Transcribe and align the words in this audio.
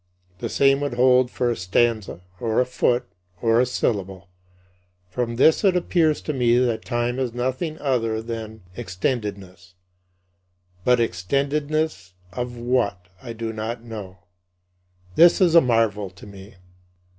The 0.39 0.49
same 0.49 0.81
would 0.81 0.95
hold 0.95 1.29
for 1.29 1.51
a 1.51 1.55
stanza, 1.55 2.21
or 2.39 2.59
a 2.59 2.65
foot, 2.65 3.03
or 3.39 3.61
a 3.61 3.67
syllable. 3.67 4.29
From 5.11 5.35
this 5.35 5.63
it 5.63 5.75
appears 5.75 6.21
to 6.21 6.33
me 6.33 6.57
that 6.57 6.83
time 6.83 7.19
is 7.19 7.35
nothing 7.35 7.77
other 7.77 8.19
than 8.19 8.63
extendedness; 8.75 9.75
but 10.83 10.97
extendedness 10.99 12.13
of 12.33 12.57
what 12.57 13.09
I 13.21 13.33
do 13.33 13.53
not 13.53 13.83
know. 13.83 14.17
This 15.13 15.39
is 15.39 15.53
a 15.53 15.61
marvel 15.61 16.09
to 16.09 16.25
me. 16.25 16.55